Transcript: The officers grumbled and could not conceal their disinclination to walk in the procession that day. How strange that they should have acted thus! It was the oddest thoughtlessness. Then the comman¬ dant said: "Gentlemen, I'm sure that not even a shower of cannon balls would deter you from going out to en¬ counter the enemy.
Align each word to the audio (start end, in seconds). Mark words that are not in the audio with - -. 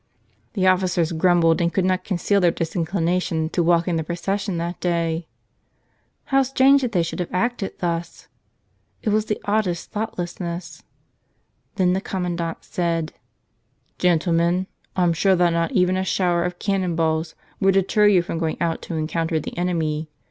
The 0.53 0.65
officers 0.65 1.11
grumbled 1.11 1.61
and 1.61 1.71
could 1.71 1.85
not 1.85 2.03
conceal 2.03 2.41
their 2.41 2.49
disinclination 2.49 3.49
to 3.49 3.61
walk 3.61 3.87
in 3.87 3.97
the 3.97 4.03
procession 4.03 4.57
that 4.57 4.79
day. 4.79 5.27
How 6.33 6.41
strange 6.41 6.81
that 6.81 6.91
they 6.91 7.03
should 7.03 7.19
have 7.19 7.31
acted 7.31 7.73
thus! 7.77 8.27
It 9.03 9.09
was 9.11 9.25
the 9.25 9.39
oddest 9.45 9.91
thoughtlessness. 9.91 10.81
Then 11.75 11.93
the 11.93 12.01
comman¬ 12.01 12.35
dant 12.35 12.57
said: 12.63 13.13
"Gentlemen, 13.99 14.65
I'm 14.95 15.13
sure 15.13 15.35
that 15.35 15.51
not 15.51 15.73
even 15.73 15.95
a 15.95 16.03
shower 16.03 16.45
of 16.45 16.57
cannon 16.57 16.95
balls 16.95 17.35
would 17.59 17.75
deter 17.75 18.07
you 18.07 18.23
from 18.23 18.39
going 18.39 18.57
out 18.59 18.81
to 18.81 18.95
en¬ 18.95 19.07
counter 19.07 19.39
the 19.39 19.55
enemy. 19.55 20.09